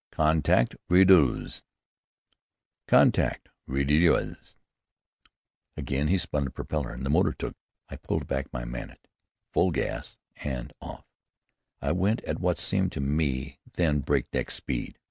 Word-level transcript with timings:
"Contact, 0.11 0.73
reduisez." 0.89 1.61
"Contact, 2.87 3.49
reduisez." 3.69 4.55
Again 5.77 6.07
he 6.07 6.17
spun 6.17 6.43
the 6.45 6.49
propeller, 6.49 6.91
and 6.91 7.05
the 7.05 7.09
motor 7.11 7.33
took. 7.33 7.55
I 7.87 7.97
pulled 7.97 8.25
back 8.25 8.51
my 8.51 8.65
manet, 8.65 8.97
full 9.53 9.69
gas, 9.69 10.17
and 10.37 10.73
off 10.81 11.05
I 11.83 11.91
went 11.91 12.21
at 12.23 12.39
what 12.39 12.57
seemed 12.57 12.91
to 12.93 12.99
me 12.99 13.59
then 13.73 13.99
breakneck 13.99 14.49
speed. 14.49 14.97